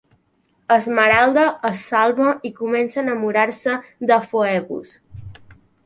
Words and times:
Esmeralda 0.75 1.43
es 1.69 1.83
salva 1.91 2.33
i 2.51 2.53
comença 2.63 2.99
a 3.01 3.05
enamorar-se 3.05 3.79
de 4.13 4.23
Phoebus. 4.33 5.01